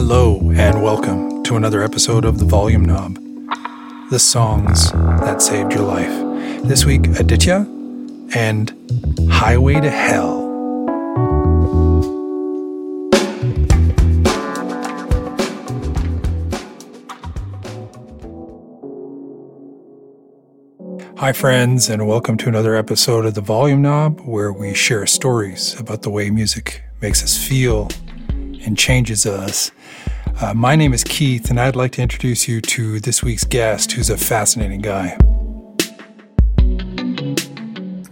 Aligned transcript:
Hello, 0.00 0.38
and 0.54 0.80
welcome 0.80 1.42
to 1.42 1.56
another 1.56 1.82
episode 1.82 2.24
of 2.24 2.38
The 2.38 2.44
Volume 2.44 2.84
Knob, 2.84 3.18
the 4.10 4.20
songs 4.20 4.92
that 4.92 5.42
saved 5.42 5.72
your 5.72 5.82
life. 5.82 6.62
This 6.62 6.84
week, 6.84 7.08
Aditya 7.18 7.66
and 8.32 8.72
Highway 9.28 9.80
to 9.80 9.90
Hell. 9.90 10.46
Hi, 21.16 21.32
friends, 21.32 21.88
and 21.88 22.06
welcome 22.06 22.36
to 22.36 22.48
another 22.48 22.76
episode 22.76 23.26
of 23.26 23.34
The 23.34 23.40
Volume 23.40 23.82
Knob, 23.82 24.20
where 24.20 24.52
we 24.52 24.74
share 24.74 25.04
stories 25.08 25.74
about 25.80 26.02
the 26.02 26.10
way 26.10 26.30
music 26.30 26.84
makes 27.02 27.24
us 27.24 27.36
feel 27.36 27.88
and 28.64 28.78
changes 28.78 29.26
us. 29.26 29.72
Uh, 30.40 30.54
my 30.54 30.76
name 30.76 30.94
is 30.94 31.02
Keith, 31.02 31.50
and 31.50 31.58
I'd 31.58 31.74
like 31.74 31.90
to 31.92 32.02
introduce 32.02 32.46
you 32.46 32.60
to 32.60 33.00
this 33.00 33.24
week's 33.24 33.42
guest, 33.42 33.90
who's 33.90 34.08
a 34.08 34.16
fascinating 34.16 34.80
guy. 34.80 35.18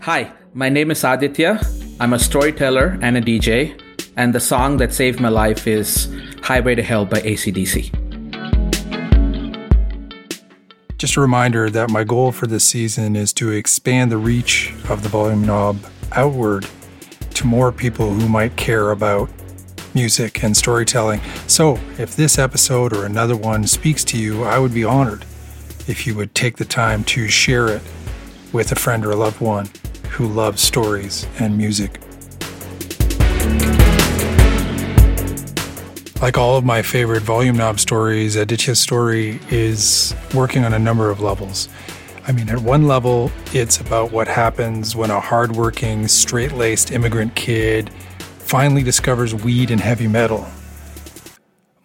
Hi, 0.01 0.33
my 0.53 0.69
name 0.69 0.91
is 0.91 1.05
Aditya. 1.05 1.61
I'm 2.01 2.13
a 2.13 2.19
storyteller 2.19 2.99
and 3.01 3.17
a 3.17 3.21
DJ, 3.21 3.81
and 4.17 4.35
the 4.35 4.41
song 4.41 4.79
that 4.79 4.93
saved 4.93 5.21
my 5.21 5.29
life 5.29 5.69
is 5.69 6.13
Highway 6.43 6.75
to 6.75 6.83
Hell 6.83 7.05
by 7.07 7.21
ACDC. 7.21 7.95
Just 10.99 11.15
a 11.15 11.21
reminder 11.21 11.71
that 11.71 11.91
my 11.91 12.03
goal 12.03 12.33
for 12.33 12.49
this 12.49 12.65
season 12.65 13.15
is 13.15 13.33
to 13.35 13.53
expand 13.53 14.11
the 14.11 14.19
reach 14.19 14.75
of 14.89 15.05
the 15.05 15.09
volume 15.09 15.47
knob 15.47 15.79
outward 16.11 16.67
to 17.35 17.47
more 17.47 17.71
people 17.71 18.13
who 18.13 18.29
might 18.29 18.57
care 18.57 18.91
about 18.91 19.31
music, 19.97 20.45
and 20.45 20.55
storytelling. 20.55 21.23
So, 21.47 21.81
if 21.99 22.17
this 22.17 22.39
episode 22.39 22.93
or 22.93 23.07
another 23.07 23.35
one 23.35 23.67
speaks 23.67 24.05
to 24.05 24.19
you, 24.19 24.45
I 24.45 24.59
would 24.59 24.75
be 24.75 24.85
honored 24.85 25.25
if 25.89 26.07
you 26.07 26.15
would 26.15 26.35
take 26.35 26.59
the 26.59 26.67
time 26.67 27.03
to 27.05 27.29
share 27.29 27.69
it 27.69 27.83
with 28.53 28.71
a 28.73 28.75
friend 28.75 29.07
or 29.07 29.13
a 29.13 29.17
loved 29.17 29.41
one 29.41 29.71
who 30.11 30.29
loves 30.29 30.61
stories 30.61 31.27
and 31.41 31.57
music. 31.57 31.99
Like 36.21 36.37
all 36.37 36.59
of 36.59 36.65
my 36.65 36.83
favorite 36.83 37.23
volume 37.23 37.57
knob 37.57 37.81
stories, 37.81 38.37
Aditya's 38.37 38.79
story 38.79 39.41
is 39.51 40.15
working 40.35 40.65
on 40.65 40.75
a 40.75 40.79
number 40.79 41.09
of 41.09 41.21
levels. 41.21 41.71
I 42.27 42.33
mean, 42.33 42.51
at 42.51 42.59
one 42.59 42.87
level, 42.87 43.33
it's 43.55 43.81
about 43.81 44.13
what 44.13 44.29
happens 44.29 44.95
when 44.95 45.11
a 45.11 45.21
hardworking, 45.21 46.07
straight 46.07 46.53
laced 46.53 46.91
immigrant 46.91 47.35
kid 47.35 47.91
finally 48.57 48.83
discovers 48.83 49.35
weed 49.35 49.71
and 49.71 49.83
heavy 49.83 50.09
metal. 50.09 50.47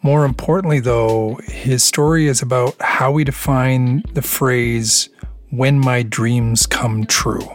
More 0.04 0.24
importantly, 0.24 0.80
though, 0.80 1.38
his 1.44 1.84
story 1.84 2.28
is 2.28 2.42
about 2.42 2.78
how 2.80 3.12
we 3.12 3.26
define 3.26 4.04
the 4.14 4.22
phrase, 4.22 5.10
when 5.50 5.78
my 5.78 6.02
dreams 6.02 6.66
come 6.66 7.06
true, 7.06 7.46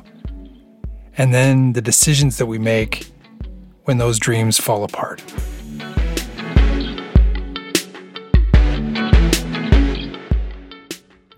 and 1.16 1.32
then 1.32 1.72
the 1.72 1.80
decisions 1.80 2.36
that 2.36 2.44
we 2.44 2.58
make 2.58 3.10
when 3.84 3.96
those 3.96 4.18
dreams 4.18 4.60
fall 4.60 4.84
apart. 4.84 5.22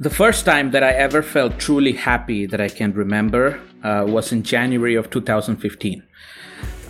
The 0.01 0.11
first 0.11 0.45
time 0.45 0.73
that 0.73 0.83
I 0.83 0.91
ever 0.95 1.23
felt 1.23 1.61
truly 1.61 1.92
happy 1.92 2.45
that 2.45 2.61
I 2.61 2.70
can 2.70 2.92
remember 2.92 3.61
uh, 3.85 4.05
was 4.09 4.33
in 4.33 4.42
January 4.42 4.97
of 4.97 5.11
2015. 5.11 6.03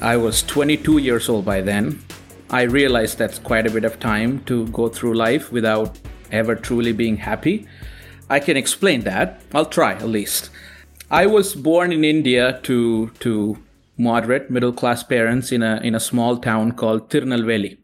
I 0.00 0.16
was 0.16 0.42
22 0.44 0.98
years 0.98 1.28
old 1.28 1.44
by 1.44 1.60
then. 1.60 2.02
I 2.50 2.62
realized 2.62 3.18
that's 3.18 3.38
quite 3.38 3.66
a 3.66 3.70
bit 3.70 3.84
of 3.84 3.98
time 3.98 4.44
to 4.44 4.68
go 4.68 4.88
through 4.88 5.14
life 5.14 5.50
without 5.50 5.98
ever 6.30 6.54
truly 6.54 6.92
being 6.92 7.16
happy. 7.16 7.66
I 8.30 8.38
can 8.38 8.56
explain 8.56 9.00
that. 9.02 9.40
I'll 9.52 9.66
try 9.66 9.94
at 9.94 10.08
least. 10.08 10.50
I 11.10 11.26
was 11.26 11.54
born 11.54 11.90
in 11.90 12.04
India 12.04 12.60
to 12.62 13.08
to 13.20 13.58
moderate 13.96 14.50
middle 14.50 14.72
class 14.72 15.02
parents 15.02 15.50
in 15.50 15.62
a 15.62 15.80
in 15.82 15.94
a 15.94 16.00
small 16.00 16.36
town 16.36 16.72
called 16.72 17.10
Tirunelveli. 17.10 17.78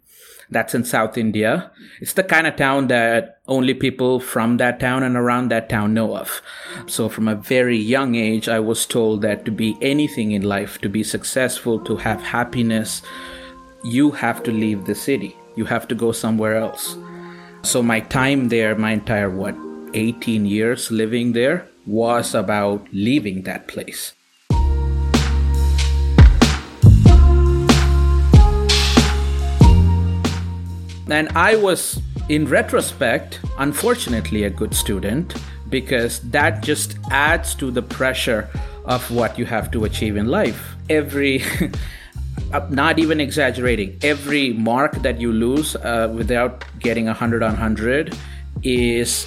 That's 0.50 0.74
in 0.74 0.84
South 0.84 1.16
India. 1.16 1.70
It's 2.00 2.12
the 2.12 2.22
kind 2.22 2.46
of 2.46 2.56
town 2.56 2.88
that 2.88 3.40
only 3.46 3.74
people 3.74 4.20
from 4.20 4.58
that 4.58 4.80
town 4.80 5.02
and 5.02 5.16
around 5.16 5.50
that 5.50 5.68
town 5.68 5.94
know 5.94 6.16
of. 6.16 6.42
So, 6.86 7.08
from 7.08 7.28
a 7.28 7.34
very 7.34 7.78
young 7.78 8.14
age, 8.14 8.48
I 8.48 8.60
was 8.60 8.86
told 8.86 9.22
that 9.22 9.44
to 9.44 9.50
be 9.50 9.76
anything 9.80 10.32
in 10.32 10.42
life, 10.42 10.80
to 10.80 10.88
be 10.88 11.02
successful, 11.02 11.80
to 11.80 11.96
have 11.96 12.22
happiness, 12.22 13.02
you 13.84 14.10
have 14.12 14.42
to 14.44 14.52
leave 14.52 14.84
the 14.84 14.94
city. 14.94 15.36
You 15.56 15.66
have 15.66 15.86
to 15.88 15.94
go 15.94 16.12
somewhere 16.12 16.56
else. 16.56 16.96
So, 17.62 17.82
my 17.82 18.00
time 18.00 18.48
there, 18.48 18.74
my 18.74 18.92
entire, 18.92 19.30
what, 19.30 19.56
18 19.94 20.46
years 20.46 20.90
living 20.90 21.32
there, 21.32 21.66
was 21.86 22.34
about 22.34 22.86
leaving 22.92 23.42
that 23.42 23.68
place. 23.68 24.14
And 31.08 31.28
I 31.30 31.56
was, 31.56 32.00
in 32.28 32.46
retrospect, 32.46 33.40
unfortunately, 33.58 34.44
a 34.44 34.50
good 34.50 34.74
student 34.74 35.34
because 35.68 36.20
that 36.30 36.62
just 36.62 36.96
adds 37.10 37.54
to 37.56 37.70
the 37.70 37.82
pressure 37.82 38.48
of 38.84 39.10
what 39.10 39.38
you 39.38 39.44
have 39.44 39.70
to 39.72 39.84
achieve 39.84 40.16
in 40.16 40.28
life. 40.28 40.76
Every, 40.88 41.42
not 42.70 42.98
even 42.98 43.20
exaggerating, 43.20 43.98
every 44.02 44.52
mark 44.52 44.94
that 45.02 45.20
you 45.20 45.32
lose 45.32 45.76
uh, 45.76 46.12
without 46.14 46.64
getting 46.78 47.06
100 47.06 47.42
on 47.42 47.50
100 47.50 48.16
is 48.62 49.26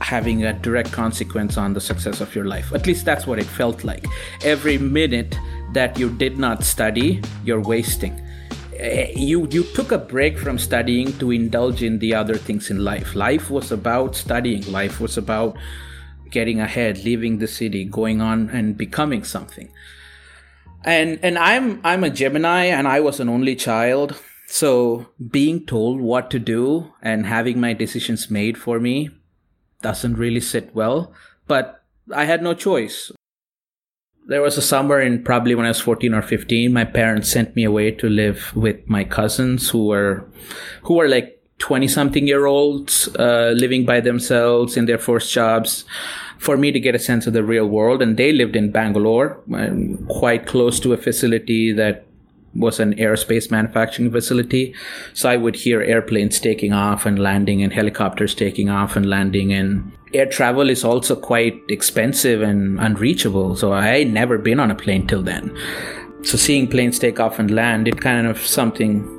having 0.00 0.44
a 0.44 0.52
direct 0.52 0.90
consequence 0.90 1.56
on 1.56 1.74
the 1.74 1.80
success 1.80 2.20
of 2.20 2.34
your 2.34 2.44
life. 2.44 2.72
At 2.72 2.86
least 2.86 3.04
that's 3.04 3.26
what 3.26 3.38
it 3.38 3.46
felt 3.46 3.84
like. 3.84 4.04
Every 4.42 4.78
minute 4.78 5.36
that 5.74 5.98
you 5.98 6.10
did 6.10 6.38
not 6.38 6.64
study, 6.64 7.22
you're 7.44 7.60
wasting 7.60 8.20
Eh, 8.78 9.12
you 9.14 9.46
you 9.50 9.64
took 9.74 9.92
a 9.92 9.98
break 9.98 10.38
from 10.38 10.58
studying 10.58 11.12
to 11.18 11.30
indulge 11.30 11.82
in 11.82 11.98
the 11.98 12.14
other 12.14 12.36
things 12.36 12.70
in 12.70 12.84
life. 12.84 13.14
Life 13.14 13.50
was 13.50 13.70
about 13.70 14.16
studying. 14.16 14.70
Life 14.70 15.00
was 15.00 15.18
about 15.18 15.56
getting 16.30 16.60
ahead, 16.60 17.04
leaving 17.04 17.38
the 17.38 17.46
city, 17.46 17.84
going 17.84 18.20
on 18.20 18.48
and 18.50 18.76
becoming 18.76 19.24
something. 19.24 19.68
And 20.84 21.18
and 21.22 21.38
I'm 21.38 21.80
I'm 21.84 22.02
a 22.04 22.10
Gemini 22.10 22.64
and 22.64 22.88
I 22.88 23.00
was 23.00 23.20
an 23.20 23.28
only 23.28 23.56
child. 23.56 24.16
So 24.46 25.06
being 25.30 25.64
told 25.66 26.00
what 26.00 26.30
to 26.30 26.38
do 26.38 26.92
and 27.02 27.26
having 27.26 27.60
my 27.60 27.72
decisions 27.72 28.30
made 28.30 28.58
for 28.58 28.80
me 28.80 29.10
doesn't 29.80 30.14
really 30.14 30.40
sit 30.40 30.74
well, 30.74 31.12
but 31.46 31.82
I 32.12 32.24
had 32.24 32.42
no 32.42 32.54
choice 32.54 33.12
there 34.26 34.42
was 34.42 34.56
a 34.56 34.62
summer 34.62 35.00
in 35.00 35.22
probably 35.22 35.54
when 35.54 35.66
I 35.66 35.70
was 35.70 35.80
14 35.80 36.14
or 36.14 36.22
15, 36.22 36.72
my 36.72 36.84
parents 36.84 37.30
sent 37.30 37.56
me 37.56 37.64
away 37.64 37.90
to 37.92 38.08
live 38.08 38.54
with 38.54 38.88
my 38.88 39.04
cousins 39.04 39.70
who 39.70 39.86
were, 39.86 40.28
who 40.82 40.94
were 40.94 41.08
like 41.08 41.40
20 41.58 41.88
something 41.88 42.26
year 42.26 42.46
olds, 42.46 43.08
uh, 43.18 43.52
living 43.56 43.84
by 43.84 44.00
themselves 44.00 44.76
in 44.76 44.86
their 44.86 44.98
first 44.98 45.32
jobs 45.32 45.84
for 46.38 46.56
me 46.56 46.72
to 46.72 46.80
get 46.80 46.94
a 46.94 46.98
sense 46.98 47.26
of 47.26 47.32
the 47.32 47.44
real 47.44 47.66
world. 47.66 48.02
And 48.02 48.16
they 48.16 48.32
lived 48.32 48.56
in 48.56 48.70
Bangalore, 48.70 49.40
um, 49.54 50.06
quite 50.08 50.46
close 50.46 50.80
to 50.80 50.92
a 50.92 50.96
facility 50.96 51.72
that 51.72 52.06
was 52.54 52.80
an 52.80 52.94
aerospace 52.94 53.50
manufacturing 53.50 54.10
facility. 54.10 54.74
So 55.14 55.30
I 55.30 55.36
would 55.36 55.56
hear 55.56 55.80
airplanes 55.80 56.38
taking 56.38 56.72
off 56.72 57.06
and 57.06 57.18
landing 57.18 57.62
and 57.62 57.72
helicopters 57.72 58.34
taking 58.34 58.68
off 58.68 58.96
and 58.96 59.08
landing 59.08 59.52
and 59.52 59.92
air 60.14 60.26
travel 60.26 60.68
is 60.70 60.84
also 60.84 61.16
quite 61.16 61.62
expensive 61.68 62.42
and 62.42 62.78
unreachable. 62.80 63.56
So 63.56 63.72
I 63.72 64.04
never 64.04 64.38
been 64.38 64.60
on 64.60 64.70
a 64.70 64.74
plane 64.74 65.06
till 65.06 65.22
then. 65.22 65.56
So 66.22 66.36
seeing 66.36 66.68
planes 66.68 66.98
take 66.98 67.18
off 67.18 67.38
and 67.38 67.50
land, 67.50 67.88
it 67.88 68.00
kind 68.00 68.26
of 68.26 68.38
something 68.38 69.18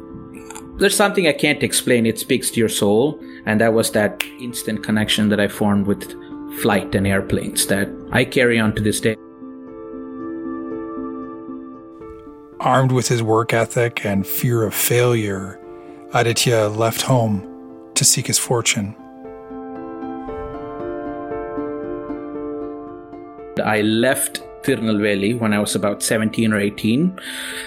there's 0.77 0.95
something 0.95 1.27
I 1.27 1.33
can't 1.33 1.61
explain. 1.61 2.05
It 2.05 2.17
speaks 2.17 2.49
to 2.51 2.59
your 2.59 2.69
soul. 2.69 3.19
And 3.45 3.61
that 3.61 3.73
was 3.73 3.91
that 3.91 4.23
instant 4.39 4.83
connection 4.83 5.29
that 5.29 5.39
I 5.39 5.47
formed 5.47 5.85
with 5.85 6.15
flight 6.61 6.95
and 6.95 7.05
airplanes 7.05 7.67
that 7.67 7.89
I 8.11 8.25
carry 8.25 8.59
on 8.59 8.73
to 8.75 8.81
this 8.81 8.99
day. 8.99 9.15
Armed 12.59 12.91
with 12.91 13.07
his 13.07 13.21
work 13.21 13.53
ethic 13.53 14.05
and 14.05 14.25
fear 14.25 14.63
of 14.63 14.73
failure, 14.73 15.59
Aditya 16.13 16.69
left 16.69 17.01
home 17.01 17.47
to 17.95 18.05
seek 18.05 18.27
his 18.27 18.39
fortune. 18.39 18.95
I 23.59 23.81
left 23.81 24.41
Tirunelveli 24.63 25.39
when 25.39 25.53
I 25.53 25.59
was 25.59 25.75
about 25.75 26.01
17 26.01 26.53
or 26.53 26.59
18. 26.59 27.19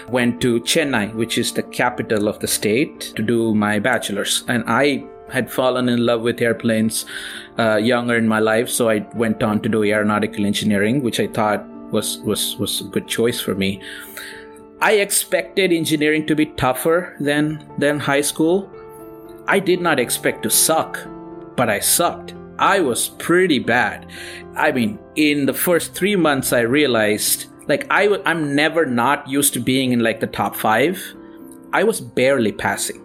Went 0.08 0.40
to 0.40 0.60
Chennai, 0.60 1.14
which 1.14 1.38
is 1.38 1.52
the 1.52 1.62
capital 1.62 2.28
of 2.28 2.40
the 2.40 2.48
state, 2.48 3.12
to 3.16 3.22
do 3.22 3.54
my 3.54 3.78
bachelor's. 3.78 4.44
And 4.48 4.64
I 4.66 5.04
had 5.30 5.50
fallen 5.50 5.88
in 5.88 6.06
love 6.06 6.22
with 6.22 6.40
airplanes 6.40 7.04
uh, 7.58 7.76
younger 7.76 8.16
in 8.16 8.28
my 8.28 8.38
life, 8.38 8.68
so 8.68 8.88
I 8.88 9.06
went 9.14 9.42
on 9.42 9.60
to 9.62 9.68
do 9.68 9.84
aeronautical 9.84 10.46
engineering, 10.46 11.02
which 11.02 11.20
I 11.20 11.26
thought 11.26 11.66
was 11.90 12.18
was 12.18 12.56
was 12.56 12.80
a 12.80 12.84
good 12.84 13.06
choice 13.06 13.40
for 13.40 13.54
me. 13.54 13.80
I 14.80 14.94
expected 14.94 15.72
engineering 15.72 16.26
to 16.26 16.34
be 16.34 16.46
tougher 16.46 17.16
than 17.18 17.64
than 17.78 17.98
high 17.98 18.20
school. 18.20 18.70
I 19.48 19.58
did 19.58 19.80
not 19.80 19.98
expect 19.98 20.42
to 20.42 20.50
suck, 20.50 20.98
but 21.56 21.68
I 21.70 21.80
sucked. 21.80 22.35
I 22.58 22.80
was 22.80 23.08
pretty 23.08 23.58
bad. 23.58 24.06
I 24.54 24.72
mean, 24.72 24.98
in 25.14 25.46
the 25.46 25.54
first 25.54 25.94
three 25.94 26.16
months, 26.16 26.52
I 26.52 26.60
realized 26.60 27.46
like 27.68 27.86
I 27.90 28.04
w- 28.04 28.22
I'm 28.24 28.54
never 28.54 28.86
not 28.86 29.28
used 29.28 29.52
to 29.54 29.60
being 29.60 29.92
in 29.92 30.00
like 30.00 30.20
the 30.20 30.26
top 30.26 30.56
five. 30.56 31.02
I 31.72 31.84
was 31.84 32.00
barely 32.00 32.52
passing. 32.52 33.02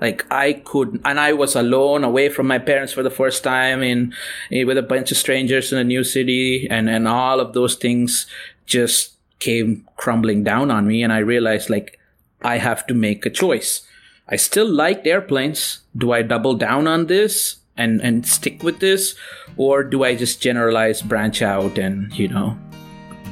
Like 0.00 0.24
I 0.32 0.54
could, 0.64 1.00
and 1.04 1.18
I 1.18 1.32
was 1.32 1.56
alone, 1.56 2.04
away 2.04 2.28
from 2.28 2.46
my 2.46 2.58
parents 2.58 2.92
for 2.92 3.02
the 3.02 3.10
first 3.10 3.42
time, 3.42 3.82
in, 3.82 4.14
in 4.50 4.66
with 4.66 4.78
a 4.78 4.82
bunch 4.82 5.10
of 5.10 5.16
strangers 5.16 5.72
in 5.72 5.78
a 5.78 5.84
new 5.84 6.04
city, 6.04 6.68
and 6.70 6.88
and 6.88 7.06
all 7.06 7.40
of 7.40 7.52
those 7.52 7.74
things 7.74 8.26
just 8.66 9.14
came 9.38 9.86
crumbling 9.96 10.42
down 10.44 10.70
on 10.70 10.86
me, 10.86 11.02
and 11.02 11.12
I 11.12 11.18
realized 11.18 11.70
like 11.70 11.98
I 12.42 12.58
have 12.58 12.86
to 12.88 12.94
make 12.94 13.26
a 13.26 13.30
choice. 13.30 13.82
I 14.28 14.36
still 14.36 14.68
liked 14.68 15.06
airplanes. 15.06 15.80
Do 15.96 16.12
I 16.12 16.22
double 16.22 16.54
down 16.54 16.86
on 16.86 17.06
this 17.06 17.57
and 17.78 18.02
and 18.02 18.26
stick 18.26 18.62
with 18.62 18.80
this, 18.80 19.14
or 19.56 19.82
do 19.82 20.04
I 20.04 20.14
just 20.14 20.42
generalize, 20.42 21.00
branch 21.00 21.40
out, 21.40 21.78
and 21.78 22.12
you 22.18 22.28
know, 22.28 22.58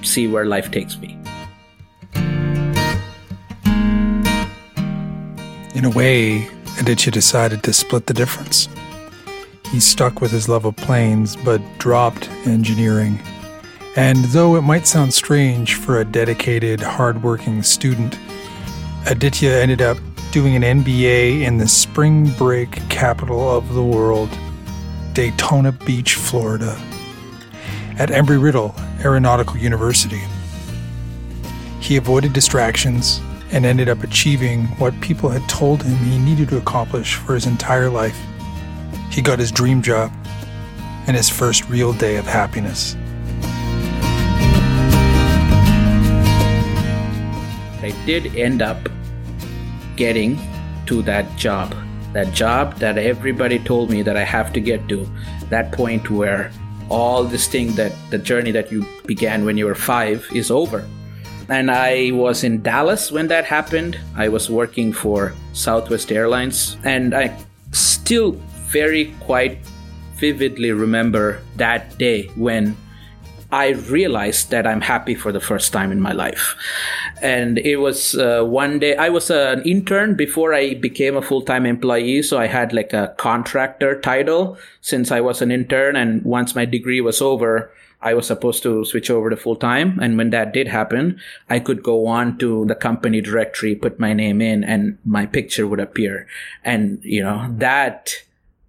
see 0.03 0.27
where 0.27 0.47
life 0.47 0.71
takes 0.71 0.97
me? 0.99 1.19
In 5.75 5.85
a 5.85 5.91
way, 5.91 6.49
Aditya 6.79 7.13
decided 7.13 7.63
to 7.65 7.73
split 7.73 8.07
the 8.07 8.15
difference. 8.15 8.69
He 9.71 9.81
stuck 9.81 10.23
with 10.23 10.31
his 10.31 10.49
love 10.49 10.65
of 10.65 10.77
planes, 10.77 11.37
but 11.37 11.61
dropped 11.79 12.31
engineering. 12.47 13.21
And 13.97 14.25
though 14.27 14.57
it 14.57 14.63
might 14.63 14.87
sound 14.87 15.13
strange 15.13 15.75
for 15.75 16.01
a 16.01 16.05
dedicated, 16.05 16.81
hardworking 16.81 17.63
student, 17.63 18.19
Aditya 19.07 19.51
ended 19.51 19.83
up 19.83 19.99
doing 20.37 20.63
an 20.63 20.83
MBA 20.85 21.41
in 21.47 21.57
the 21.57 21.67
spring 21.67 22.29
break 22.33 22.71
capital 22.91 23.51
of 23.57 23.73
the 23.73 23.83
world, 23.83 24.29
Daytona 25.15 25.73
Beach, 25.73 26.17
Florida, 26.17 26.79
at 27.99 28.11
Embry 28.11 28.39
Riddle 28.39 28.75
Aeronautical 29.03 29.57
University. 29.57 30.21
He 31.81 31.97
avoided 31.97 32.35
distractions 32.35 33.19
and 33.51 33.65
ended 33.65 33.89
up 33.89 34.05
achieving 34.05 34.65
what 34.77 34.93
people 35.01 35.31
had 35.31 35.49
told 35.49 35.83
him 35.83 35.97
he 36.05 36.19
needed 36.19 36.51
to 36.51 36.59
accomplish 36.59 37.15
for 37.15 37.33
his 37.33 37.47
entire 37.47 37.89
life. 37.89 38.21
He 39.11 39.23
got 39.23 39.39
his 39.39 39.51
dream 39.51 39.81
job 39.81 40.13
and 41.07 41.17
his 41.17 41.31
first 41.31 41.67
real 41.71 41.95
day 41.95 42.17
of 42.17 42.27
happiness. 42.27 42.95
I 47.83 47.95
did 48.05 48.37
end 48.37 48.61
up 48.61 48.87
getting 49.97 50.39
to 50.87 51.03
that 51.03 51.37
job. 51.37 51.75
That 52.13 52.33
job 52.33 52.79
that 52.79 52.99
everybody 52.99 53.59
told 53.59 53.91
me 53.91 54.03
that 54.03 54.17
I 54.17 54.25
have 54.25 54.53
to 54.55 54.61
get 54.61 54.89
to. 54.89 55.07
That 55.51 55.73
point 55.73 56.11
where 56.11 56.51
all 56.89 57.25
this 57.25 57.49
thing 57.49 57.75
that 57.75 57.93
the 58.11 58.19
journey 58.19 58.53
that 58.53 58.71
you 58.71 58.87
began 59.07 59.45
when 59.45 59.57
you 59.57 59.67
were 59.67 59.75
five 59.75 60.27
is 60.33 60.51
over 60.51 60.87
and 61.49 61.71
I 61.71 62.11
was 62.13 62.43
in 62.45 62.63
Dallas 62.63 63.13
when 63.13 63.29
that 63.29 63.45
happened. 63.45 63.99
I 64.17 64.29
was 64.29 64.51
working 64.51 64.93
for 64.93 65.33
Southwest 65.53 66.11
Airlines, 66.11 66.77
and 66.85 67.15
I 67.15 67.37
still 67.73 68.33
very 68.71 69.15
quite 69.21 69.59
vividly 70.15 70.73
remember 70.73 71.41
that 71.57 71.99
day 71.99 72.27
when 72.35 72.77
I 73.53 73.71
realized 73.71 74.51
that 74.51 74.67
I'm 74.67 74.81
happy 74.81 75.15
for 75.15 75.31
the 75.31 75.41
first 75.41 75.73
time 75.73 75.93
in 75.93 76.01
my 76.01 76.13
life. 76.13 76.57
And 77.23 77.59
it 77.59 77.77
was 77.77 78.15
uh, 78.15 78.43
one 78.45 78.79
day, 78.79 78.97
I 78.97 79.09
was 79.09 79.31
an 79.31 79.63
intern 79.63 80.17
before 80.17 80.53
I 80.53 80.75
became 80.75 81.17
a 81.17 81.23
full 81.23 81.43
time 81.43 81.65
employee. 81.65 82.23
So 82.23 82.39
I 82.39 82.47
had 82.47 82.73
like 82.73 82.93
a 82.93 83.15
contractor 83.17 84.01
title 84.01 84.59
since 84.81 85.11
I 85.11 85.21
was 85.21 85.41
an 85.41 85.51
intern. 85.51 85.97
And 85.97 86.23
once 86.25 86.55
my 86.55 86.65
degree 86.65 87.01
was 87.01 87.23
over, 87.23 87.73
I 88.03 88.15
was 88.15 88.27
supposed 88.27 88.63
to 88.65 88.85
switch 88.85 89.11
over 89.11 89.31
to 89.31 89.37
full 89.37 89.57
time. 89.57 89.99
And 89.99 90.19
when 90.19 90.31
that 90.31 90.53
did 90.53 90.69
happen, 90.69 91.19
I 91.49 91.59
could 91.59 91.83
go 91.83 92.07
on 92.07 92.39
to 92.39 92.67
the 92.67 92.75
company 92.75 93.21
directory, 93.21 93.75
put 93.75 93.99
my 93.99 94.13
name 94.13 94.43
in 94.43 94.63
and 94.63 94.99
my 95.05 95.27
picture 95.27 95.67
would 95.67 95.81
appear. 95.81 96.27
And, 96.65 97.01
you 97.03 97.23
know, 97.23 97.47
that, 97.57 98.15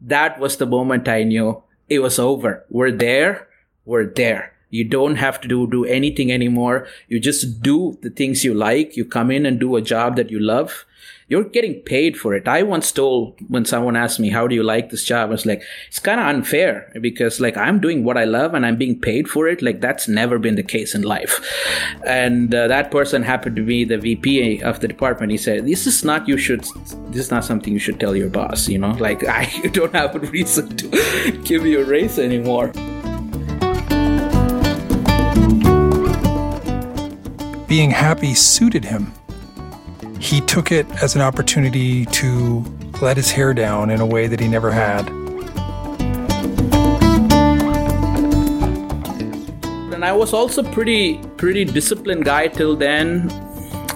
that 0.02 0.40
was 0.40 0.58
the 0.58 0.66
moment 0.66 1.08
I 1.08 1.24
knew 1.24 1.62
it 1.90 2.00
was 2.00 2.18
over. 2.18 2.66
We're 2.70 2.92
there. 2.92 3.48
We're 3.86 4.06
there. 4.06 4.54
You 4.70 4.84
don't 4.84 5.16
have 5.16 5.40
to 5.42 5.48
do, 5.48 5.68
do 5.68 5.86
anything 5.86 6.32
anymore. 6.32 6.88
You 7.08 7.20
just 7.20 7.62
do 7.62 7.98
the 8.02 8.10
things 8.10 8.44
you 8.44 8.54
like. 8.54 8.98
You 8.98 9.06
come 9.06 9.32
in 9.32 9.46
and 9.46 9.60
do 9.60 9.76
a 9.76 9.82
job 9.82 10.16
that 10.18 10.30
you 10.30 10.40
love 10.40 10.86
you're 11.30 11.44
getting 11.44 11.76
paid 11.82 12.18
for 12.18 12.34
it. 12.34 12.48
I 12.48 12.64
once 12.64 12.92
told 12.92 13.36
when 13.50 13.66
someone 13.66 13.98
asked 13.98 14.20
me, 14.20 14.30
how 14.30 14.48
do 14.48 14.56
you 14.56 14.64
like 14.64 14.90
this 14.90 15.04
job? 15.04 15.28
I 15.28 15.32
was 15.32 15.46
like, 15.46 15.62
it's 15.88 16.00
kind 16.00 16.22
of 16.22 16.26
unfair 16.26 16.92
because 17.02 17.42
like 17.42 17.58
I'm 17.58 17.82
doing 17.82 18.06
what 18.06 18.18
I 18.18 18.24
love 18.24 18.54
and 18.54 18.66
I'm 18.66 18.78
being 18.78 19.00
paid 19.00 19.28
for 19.28 19.48
it. 19.48 19.62
Like 19.62 19.82
that's 19.82 20.08
never 20.08 20.40
been 20.40 20.56
the 20.56 20.64
case 20.64 20.96
in 20.96 21.02
life. 21.02 21.42
And 22.06 22.56
uh, 22.56 22.68
that 22.70 22.92
person 22.92 23.24
happened 23.24 23.58
to 23.58 23.66
be 23.66 23.84
the 23.84 23.98
VP 23.98 24.62
of 24.62 24.80
the 24.80 24.88
department. 24.88 25.32
He 25.32 25.38
said, 25.38 25.66
this 25.66 25.86
is 25.86 26.06
not, 26.06 26.28
you 26.30 26.38
should, 26.38 26.62
this 27.10 27.26
is 27.26 27.32
not 27.32 27.44
something 27.44 27.74
you 27.74 27.80
should 27.80 28.00
tell 28.00 28.16
your 28.16 28.30
boss, 28.30 28.70
you 28.70 28.78
know, 28.78 28.92
like 28.92 29.24
I 29.28 29.46
don't 29.74 29.94
have 29.94 30.16
a 30.16 30.20
reason 30.20 30.78
to 30.78 31.42
give 31.44 31.66
you 31.66 31.82
a 31.82 31.84
raise 31.84 32.20
anymore. 32.20 32.72
Being 37.68 37.92
happy 37.92 38.34
suited 38.34 38.86
him 38.86 39.14
he 40.20 40.42
took 40.42 40.72
it 40.72 40.86
as 41.02 41.16
an 41.16 41.22
opportunity 41.22 42.06
to 42.08 42.64
let 43.02 43.18
his 43.18 43.32
hair 43.32 43.54
down 43.54 43.90
in 43.90 44.02
a 44.02 44.06
way 44.06 44.28
that 44.28 44.40
he 44.40 44.48
never 44.48 44.72
had. 44.72 45.08
And 49.94 50.06
I 50.06 50.12
was 50.12 50.34
also 50.34 50.64
pretty 50.64 51.20
pretty 51.38 51.66
disciplined 51.66 52.26
guy 52.26 52.48
till 52.48 52.76
then. 52.76 53.32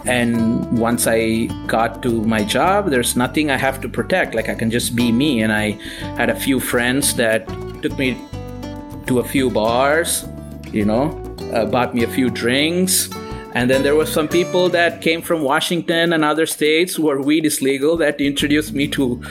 And 0.06 0.80
once 0.80 1.06
I 1.06 1.46
got 1.68 2.02
to 2.04 2.24
my 2.24 2.44
job, 2.44 2.90
there's 2.90 3.16
nothing 3.16 3.52
I 3.52 3.58
have 3.58 3.82
to 3.82 3.90
protect. 3.90 4.34
Like 4.34 4.50
I 4.50 4.56
can 4.56 4.72
just 4.72 4.96
be 4.96 5.12
me. 5.12 5.44
And 5.44 5.54
I 5.54 5.78
had 6.18 6.30
a 6.30 6.36
few 6.36 6.60
friends 6.60 7.16
that 7.16 7.48
took 7.84 7.98
me 8.00 8.18
to 9.06 9.20
a 9.20 9.24
few 9.24 9.50
bars, 9.52 10.26
you 10.72 10.86
know, 10.86 11.12
uh, 11.54 11.66
bought 11.66 11.94
me 11.94 12.04
a 12.04 12.08
few 12.08 12.30
drinks 12.32 13.10
and 13.54 13.70
then 13.70 13.84
there 13.84 13.96
were 13.96 14.06
some 14.06 14.28
people 14.28 14.70
that 14.70 15.02
came 15.02 15.22
from 15.22 15.42
Washington 15.42 16.14
and 16.14 16.24
other 16.24 16.46
states 16.46 16.98
where 16.98 17.22
weed 17.22 17.46
is 17.46 17.62
legal 17.62 17.98
that 17.98 18.22
introduced 18.22 18.74
me 18.74 18.88
to, 18.90 19.22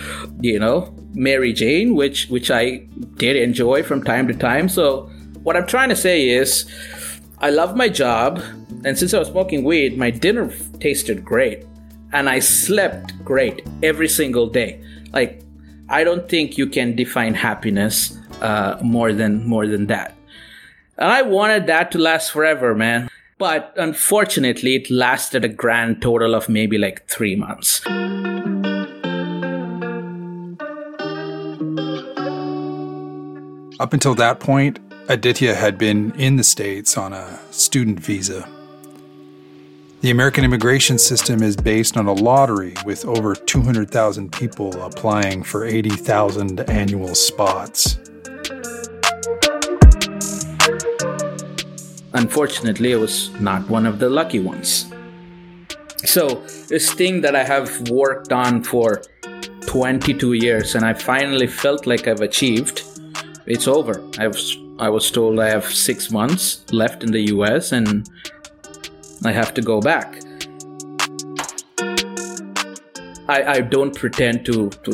you 0.40 0.58
know, 0.58 0.94
Mary 1.14 1.52
Jane, 1.52 1.94
which 1.94 2.28
which 2.28 2.50
I 2.50 2.86
did 3.16 3.36
enjoy 3.36 3.82
from 3.82 4.04
time 4.04 4.28
to 4.28 4.34
time. 4.34 4.68
So 4.68 5.10
what 5.42 5.56
I'm 5.56 5.66
trying 5.66 5.88
to 5.88 5.96
say 5.96 6.28
is 6.28 6.66
I 7.38 7.50
love 7.50 7.74
my 7.76 7.88
job, 7.88 8.42
and 8.84 8.98
since 8.98 9.14
I 9.14 9.18
was 9.18 9.28
smoking 9.28 9.64
weed, 9.64 9.96
my 9.96 10.10
dinner 10.10 10.52
tasted 10.80 11.24
great. 11.24 11.64
And 12.12 12.28
I 12.28 12.40
slept 12.40 13.24
great 13.24 13.66
every 13.82 14.08
single 14.08 14.48
day. 14.48 14.82
Like 15.12 15.42
I 15.88 16.04
don't 16.04 16.28
think 16.28 16.58
you 16.58 16.66
can 16.66 16.94
define 16.94 17.34
happiness 17.34 18.18
uh, 18.42 18.78
more 18.82 19.12
than 19.12 19.46
more 19.46 19.66
than 19.66 19.86
that. 19.86 20.14
And 20.98 21.10
I 21.10 21.22
wanted 21.22 21.66
that 21.68 21.90
to 21.92 21.98
last 21.98 22.32
forever, 22.32 22.74
man. 22.74 23.08
But 23.40 23.72
unfortunately, 23.78 24.74
it 24.74 24.90
lasted 24.90 25.46
a 25.46 25.48
grand 25.48 26.02
total 26.02 26.34
of 26.34 26.50
maybe 26.50 26.76
like 26.76 27.06
three 27.06 27.36
months. 27.36 27.80
Up 33.80 33.94
until 33.94 34.14
that 34.16 34.40
point, 34.40 34.78
Aditya 35.08 35.54
had 35.54 35.78
been 35.78 36.12
in 36.16 36.36
the 36.36 36.44
States 36.44 36.98
on 36.98 37.14
a 37.14 37.40
student 37.50 37.98
visa. 37.98 38.46
The 40.02 40.10
American 40.10 40.44
immigration 40.44 40.98
system 40.98 41.42
is 41.42 41.56
based 41.56 41.96
on 41.96 42.06
a 42.06 42.12
lottery 42.12 42.74
with 42.84 43.06
over 43.06 43.34
200,000 43.34 44.30
people 44.32 44.82
applying 44.82 45.44
for 45.44 45.64
80,000 45.64 46.60
annual 46.68 47.14
spots. 47.14 47.98
Unfortunately, 52.12 52.92
I 52.92 52.96
was 52.96 53.30
not 53.40 53.68
one 53.68 53.86
of 53.86 54.00
the 54.00 54.08
lucky 54.08 54.40
ones. 54.40 54.92
So, 56.04 56.42
this 56.68 56.92
thing 56.92 57.20
that 57.20 57.36
I 57.36 57.44
have 57.44 57.88
worked 57.88 58.32
on 58.32 58.64
for 58.64 59.02
22 59.66 60.32
years 60.32 60.74
and 60.74 60.84
I 60.84 60.94
finally 60.94 61.46
felt 61.46 61.86
like 61.86 62.08
I've 62.08 62.20
achieved, 62.20 62.82
it's 63.46 63.68
over. 63.68 64.02
I 64.18 64.26
was, 64.26 64.56
I 64.78 64.88
was 64.88 65.10
told 65.10 65.38
I 65.38 65.50
have 65.50 65.66
six 65.66 66.10
months 66.10 66.64
left 66.72 67.04
in 67.04 67.12
the 67.12 67.20
US 67.34 67.70
and 67.70 68.08
I 69.24 69.30
have 69.30 69.54
to 69.54 69.62
go 69.62 69.80
back. 69.80 70.20
I, 73.28 73.44
I 73.44 73.60
don't 73.60 73.94
pretend 73.94 74.44
to, 74.46 74.70
to 74.70 74.92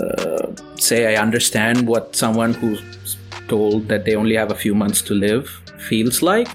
uh, 0.00 0.76
say 0.76 1.14
I 1.14 1.22
understand 1.22 1.86
what 1.86 2.16
someone 2.16 2.54
who's 2.54 3.16
told 3.46 3.86
that 3.88 4.04
they 4.04 4.16
only 4.16 4.34
have 4.34 4.50
a 4.50 4.56
few 4.56 4.74
months 4.74 5.02
to 5.02 5.14
live 5.14 5.60
feels 5.88 6.22
like 6.22 6.48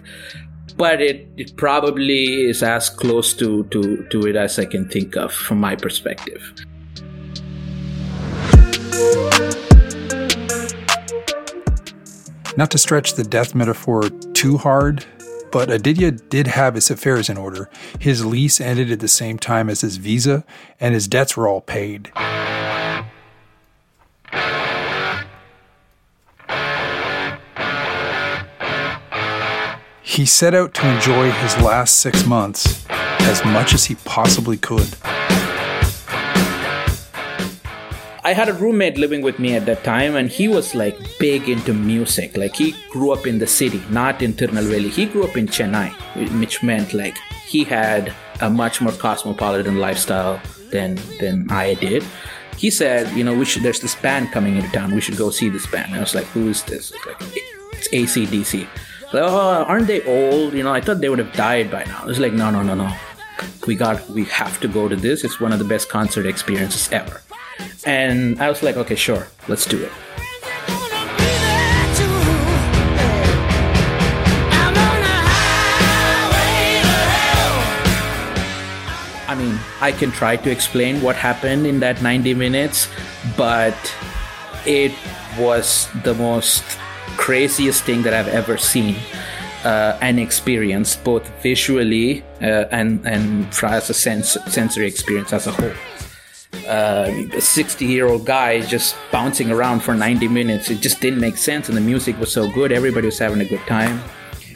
but 0.78 1.02
it, 1.02 1.28
it 1.38 1.56
probably 1.56 2.46
is 2.50 2.64
as 2.64 2.90
close 2.90 3.34
to, 3.36 3.64
to, 3.66 4.06
to 4.10 4.28
it 4.28 4.36
as 4.36 4.58
I 4.58 4.66
can 4.66 4.88
think 4.88 5.16
of 5.16 5.32
from 5.32 5.60
my 5.60 5.76
perspective. 5.76 6.54
Not 12.56 12.70
to 12.72 12.78
stretch 12.78 13.14
the 13.14 13.24
death 13.24 13.56
metaphor 13.56 14.10
too 14.34 14.58
hard, 14.58 15.06
but 15.52 15.72
Aditya 15.72 16.12
did 16.12 16.48
have 16.48 16.76
his 16.76 16.92
affairs 16.92 17.30
in 17.30 17.38
order. 17.38 17.70
His 18.00 18.26
lease 18.26 18.62
ended 18.62 18.92
at 18.92 19.00
the 19.00 19.08
same 19.08 19.40
time 19.40 19.70
as 19.70 19.82
his 19.82 19.98
visa, 19.98 20.46
and 20.80 20.94
his 20.94 21.08
debts 21.08 21.36
were 21.36 21.48
all 21.48 21.62
paid. 21.62 22.12
He 30.14 30.28
set 30.28 30.54
out 30.54 30.76
to 30.76 30.88
enjoy 30.88 31.32
his 31.32 31.58
last 31.58 31.98
six 31.98 32.24
months 32.24 32.86
as 32.88 33.44
much 33.46 33.74
as 33.74 33.86
he 33.86 33.96
possibly 34.06 34.58
could. 34.58 34.88
I 38.24 38.34
had 38.36 38.48
a 38.48 38.54
roommate 38.54 39.00
living 39.00 39.24
with 39.24 39.40
me 39.40 39.56
at 39.56 39.66
that 39.66 39.84
time, 39.84 40.16
and 40.16 40.30
he 40.30 40.48
was 40.48 40.76
like 40.76 40.96
big 41.18 41.50
into 41.50 41.74
music. 41.74 42.38
Like 42.38 42.56
he 42.56 42.76
grew 42.92 43.10
up 43.12 43.26
in 43.26 43.40
the 43.40 43.48
city, 43.48 43.82
not 43.90 44.22
in 44.22 44.34
Tirunelveli. 44.34 44.92
He 44.92 45.08
grew 45.08 45.24
up 45.24 45.36
in 45.36 45.48
Chennai, 45.48 45.90
which 46.40 46.62
meant 46.62 46.94
like 46.94 47.18
he 47.48 47.64
had 47.64 48.14
a 48.40 48.52
much 48.52 48.82
more 48.82 48.94
cosmopolitan 48.94 49.80
lifestyle 49.80 50.40
than 50.70 51.00
than 51.20 51.50
I 51.50 51.74
did. 51.74 52.04
He 52.56 52.70
said, 52.70 53.12
you 53.18 53.24
know, 53.24 53.34
we 53.34 53.46
should. 53.46 53.64
There's 53.64 53.82
this 53.82 53.96
band 53.96 54.32
coming 54.32 54.58
into 54.58 54.70
town. 54.70 54.94
We 54.94 55.02
should 55.02 55.18
go 55.18 55.32
see 55.32 55.50
this 55.50 55.66
band. 55.66 55.88
And 55.88 55.96
I 55.96 56.02
was 56.02 56.14
like, 56.14 56.26
who 56.26 56.50
is 56.50 56.62
this? 56.62 56.92
It's 56.92 57.06
like 57.08 57.18
it's 57.74 57.88
ACDC. 57.88 58.68
Oh, 59.16 59.64
aren't 59.68 59.86
they 59.86 60.04
old? 60.06 60.54
You 60.54 60.64
know, 60.64 60.74
I 60.74 60.82
thought 60.82 61.00
they 61.00 61.08
would 61.08 61.20
have 61.20 61.34
died 61.34 61.70
by 61.70 61.84
now. 61.84 62.08
It's 62.08 62.18
like, 62.18 62.34
no, 62.34 62.50
no, 62.50 62.64
no, 62.64 62.74
no. 62.74 62.92
We 63.68 63.76
got, 63.76 64.10
we 64.10 64.26
have 64.26 64.60
to 64.62 64.68
go 64.68 64.88
to 64.88 64.96
this. 64.96 65.24
It's 65.24 65.40
one 65.40 65.54
of 65.54 65.60
the 65.60 65.66
best 65.66 65.88
concert 65.88 66.26
experiences 66.26 66.92
ever. 66.92 67.22
And 67.86 68.42
I 68.42 68.50
was 68.50 68.64
like, 68.64 68.76
okay, 68.76 68.96
sure, 68.96 69.28
let's 69.48 69.68
do 69.68 69.84
it. 69.84 69.92
I 79.28 79.36
mean, 79.36 79.60
I 79.80 79.92
can 79.92 80.12
try 80.12 80.38
to 80.38 80.50
explain 80.50 81.02
what 81.02 81.16
happened 81.16 81.68
in 81.68 81.80
that 81.82 82.02
90 82.02 82.34
minutes, 82.34 82.88
but 83.38 83.78
it 84.66 84.94
was 85.38 85.88
the 86.04 86.16
most 86.16 86.64
craziest 87.24 87.86
thing 87.86 88.02
that 88.04 88.14
I've 88.14 88.28
ever 88.28 88.58
seen 88.58 88.98
uh, 89.64 89.98
and 90.02 90.20
experienced, 90.20 91.04
both 91.06 91.26
visually 91.42 92.22
uh, 92.42 92.66
and 92.80 93.00
and 93.08 93.48
as 93.64 93.90
a 93.90 93.94
sens- 93.94 94.38
sensory 94.52 94.88
experience 94.88 95.32
as 95.32 95.48
a 95.48 95.52
whole 95.52 95.72
a 96.68 97.42
60 97.42 97.86
year 97.86 98.08
old 98.08 98.26
guy 98.26 98.62
just 98.62 98.96
bouncing 99.12 99.52
around 99.52 99.82
for 99.82 99.94
90 99.96 100.28
minutes. 100.28 100.70
It 100.70 100.82
just 100.82 101.00
didn't 101.00 101.20
make 101.20 101.38
sense, 101.38 101.70
and 101.70 101.78
the 101.78 101.82
music 101.82 102.20
was 102.20 102.32
so 102.32 102.50
good. 102.52 102.72
Everybody 102.72 103.08
was 103.08 103.20
having 103.20 103.42
a 103.42 103.46
good 103.46 103.66
time. 103.68 104.02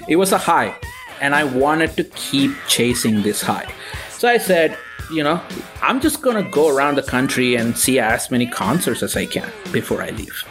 It 0.08 0.18
was 0.18 0.32
a 0.32 0.38
high, 0.38 0.76
and 1.22 1.34
I 1.36 1.44
wanted 1.44 1.96
to 1.98 2.04
keep 2.04 2.52
chasing 2.68 3.22
this 3.24 3.42
high. 3.42 3.72
So 4.10 4.28
I 4.28 4.38
said, 4.38 4.78
you 5.12 5.24
know, 5.24 5.42
I'm 5.82 6.00
just 6.02 6.22
gonna 6.22 6.50
go 6.50 6.76
around 6.76 6.96
the 6.96 7.04
country 7.04 7.56
and 7.56 7.78
see 7.78 8.00
as 8.00 8.30
many 8.30 8.46
concerts 8.46 9.04
as 9.04 9.16
I 9.16 9.26
can 9.26 9.50
before 9.72 10.02
I 10.02 10.10
leave. 10.12 10.44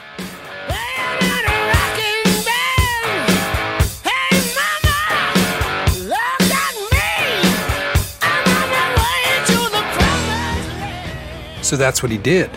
So 11.66 11.76
that's 11.76 12.00
what 12.00 12.12
he 12.12 12.18
did. 12.18 12.49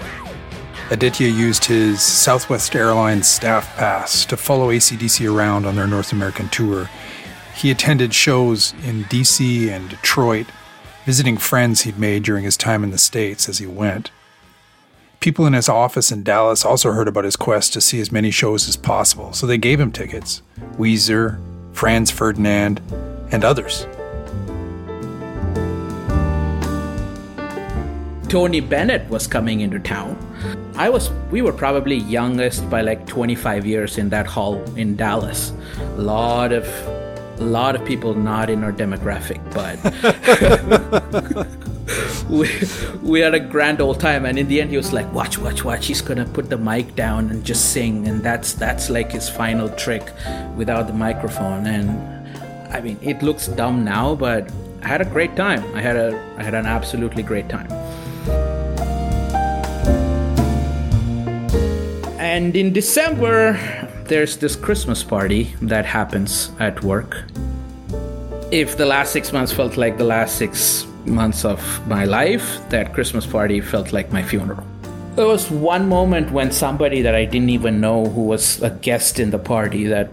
Aditya 0.91 1.29
used 1.29 1.65
his 1.65 1.99
Southwest 1.99 2.75
Airlines 2.75 3.27
staff 3.27 3.75
pass 3.75 4.23
to 4.25 4.37
follow 4.37 4.69
ACDC 4.69 5.27
around 5.27 5.65
on 5.65 5.75
their 5.75 5.87
North 5.87 6.11
American 6.11 6.47
tour. 6.49 6.91
He 7.55 7.71
attended 7.71 8.13
shows 8.13 8.75
in 8.85 9.05
DC 9.05 9.67
and 9.67 9.89
Detroit, 9.89 10.45
visiting 11.05 11.37
friends 11.37 11.81
he'd 11.81 11.97
made 11.97 12.21
during 12.21 12.43
his 12.43 12.55
time 12.55 12.83
in 12.83 12.91
the 12.91 12.99
States 12.99 13.49
as 13.49 13.57
he 13.57 13.65
went. 13.65 14.11
People 15.21 15.47
in 15.47 15.53
his 15.53 15.67
office 15.67 16.11
in 16.11 16.21
Dallas 16.21 16.63
also 16.63 16.91
heard 16.91 17.07
about 17.07 17.23
his 17.23 17.35
quest 17.35 17.73
to 17.73 17.81
see 17.81 17.99
as 17.99 18.11
many 18.11 18.29
shows 18.29 18.69
as 18.69 18.77
possible, 18.77 19.33
so 19.33 19.47
they 19.47 19.57
gave 19.57 19.79
him 19.79 19.91
tickets 19.91 20.43
Weezer, 20.77 21.41
Franz 21.73 22.11
Ferdinand, 22.11 22.79
and 23.31 23.43
others. 23.43 23.87
Tony 28.29 28.59
Bennett 28.59 29.09
was 29.09 29.25
coming 29.25 29.61
into 29.61 29.79
town. 29.79 30.15
I 30.75 30.87
was 30.87 31.09
we 31.31 31.41
were 31.41 31.51
probably 31.51 31.95
youngest 31.95 32.69
by 32.69 32.81
like 32.81 33.07
25 33.07 33.65
years 33.65 33.97
in 33.97 34.09
that 34.09 34.27
hall 34.27 34.61
in 34.75 34.95
Dallas. 34.95 35.51
A 35.79 36.01
lot 36.01 36.51
of 36.51 36.67
a 37.39 37.43
lot 37.43 37.75
of 37.75 37.83
people 37.85 38.13
not 38.13 38.51
in 38.51 38.63
our 38.63 38.71
demographic, 38.71 39.41
but 39.51 39.79
we, 42.29 42.47
we 43.01 43.19
had 43.19 43.33
a 43.33 43.39
grand 43.39 43.81
old 43.81 43.99
time. 43.99 44.25
And 44.25 44.37
in 44.37 44.47
the 44.47 44.61
end 44.61 44.69
he 44.69 44.77
was 44.77 44.93
like 44.93 45.11
watch 45.11 45.39
watch 45.39 45.65
watch. 45.65 45.87
He's 45.87 46.01
gonna 46.01 46.27
put 46.27 46.51
the 46.51 46.57
mic 46.57 46.95
down 46.95 47.31
and 47.31 47.43
just 47.43 47.73
sing. 47.73 48.07
And 48.07 48.21
that's 48.21 48.53
that's 48.53 48.91
like 48.91 49.11
his 49.11 49.27
final 49.27 49.69
trick 49.69 50.13
without 50.55 50.85
the 50.85 50.93
microphone. 50.93 51.65
And 51.65 51.89
i 52.71 52.79
mean 52.79 52.99
it 53.01 53.23
looks 53.23 53.47
dumb 53.47 53.83
now 53.83 54.13
but 54.13 54.47
i 54.83 54.87
had 54.87 55.01
a 55.01 55.05
great 55.05 55.35
time. 55.35 55.63
I 55.75 55.81
had 55.81 55.95
a 55.95 56.13
i 56.37 56.43
had 56.43 56.53
an 56.53 56.67
absolutely 56.67 57.23
great 57.23 57.49
time 57.49 57.78
And 62.39 62.55
in 62.55 62.71
December, 62.71 63.59
there's 64.05 64.37
this 64.37 64.55
Christmas 64.55 65.03
party 65.03 65.53
that 65.61 65.85
happens 65.85 66.51
at 66.61 66.81
work. 66.81 67.25
If 68.49 68.77
the 68.77 68.85
last 68.85 69.11
six 69.11 69.33
months 69.33 69.51
felt 69.51 69.75
like 69.75 69.97
the 69.97 70.05
last 70.05 70.37
six 70.37 70.87
months 71.05 71.43
of 71.43 71.59
my 71.85 72.05
life, 72.05 72.61
that 72.69 72.93
Christmas 72.93 73.25
party 73.25 73.59
felt 73.59 73.91
like 73.91 74.13
my 74.13 74.23
funeral. 74.23 74.63
There 75.17 75.27
was 75.27 75.51
one 75.51 75.89
moment 75.89 76.31
when 76.31 76.49
somebody 76.49 77.01
that 77.01 77.13
I 77.13 77.25
didn't 77.25 77.49
even 77.49 77.81
know 77.81 78.05
who 78.05 78.23
was 78.23 78.63
a 78.63 78.69
guest 78.69 79.19
in 79.19 79.31
the 79.31 79.39
party 79.39 79.83
that 79.87 80.09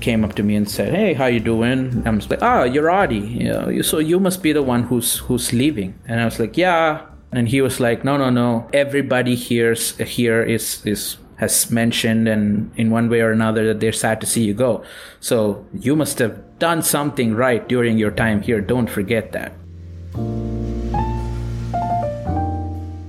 came 0.00 0.24
up 0.24 0.34
to 0.36 0.42
me 0.42 0.56
and 0.56 0.66
said, 0.66 0.94
"Hey, 0.94 1.12
how 1.12 1.26
you 1.26 1.40
doing?" 1.40 2.02
I'm 2.06 2.20
like, 2.20 2.40
"Ah, 2.40 2.60
oh, 2.60 2.64
you're 2.64 2.90
Adi. 2.90 3.20
You 3.20 3.48
know, 3.52 3.82
so 3.82 3.98
you 3.98 4.18
must 4.18 4.42
be 4.42 4.54
the 4.54 4.62
one 4.62 4.84
who's 4.84 5.18
who's 5.28 5.52
leaving." 5.52 5.92
And 6.08 6.22
I 6.22 6.24
was 6.24 6.40
like, 6.40 6.56
"Yeah." 6.56 7.02
And 7.32 7.48
he 7.48 7.60
was 7.60 7.80
like, 7.80 8.02
"No, 8.02 8.16
no, 8.16 8.30
no. 8.30 8.64
Everybody 8.72 9.36
here's 9.36 9.92
here 9.98 10.40
is 10.42 10.80
is 10.86 11.18
has 11.36 11.70
mentioned 11.70 12.28
and 12.28 12.70
in 12.76 12.90
one 12.90 13.08
way 13.08 13.20
or 13.20 13.30
another 13.32 13.66
that 13.66 13.80
they're 13.80 13.92
sad 13.92 14.20
to 14.20 14.26
see 14.26 14.44
you 14.44 14.54
go. 14.54 14.84
So 15.20 15.64
you 15.72 15.96
must 15.96 16.18
have 16.18 16.58
done 16.58 16.82
something 16.82 17.34
right 17.34 17.66
during 17.68 17.98
your 17.98 18.10
time 18.10 18.42
here. 18.42 18.60
Don't 18.60 18.88
forget 18.88 19.32
that. 19.32 19.52